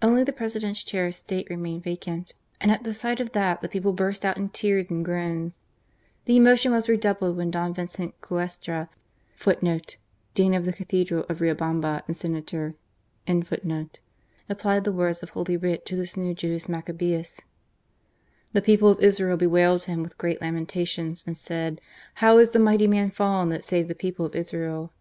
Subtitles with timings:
[0.00, 3.68] Only the President's chair of state remained vacant, and at the sight of that the
[3.68, 5.60] people burst out in tears and groans.
[6.24, 9.96] The emotion was redoubled when Don Vincent Cuesta * applied the
[14.86, 17.40] words of Holy Writ to this new Judas Machabeus:
[18.54, 21.82] "The people of Israel bewailed him with great lamentations and said:
[22.14, 24.94] How is the mighty man fallen that saved the people of Israel?"